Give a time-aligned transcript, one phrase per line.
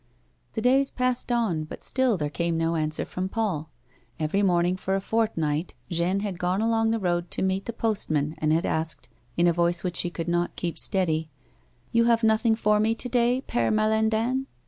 [0.53, 3.69] The days passed on, but still there came no answer from Paul.
[4.19, 8.33] Every morning, for a fortnight, Jeanne had gone along the road to meet the postman,
[8.39, 11.29] and had asked, in a voice which she could not keep steady:
[11.91, 14.47] "You have nothing for me to day, Pere Malandaiu?